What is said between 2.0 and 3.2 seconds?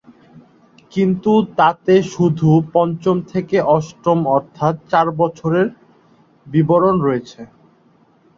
শুধু পঞ্চম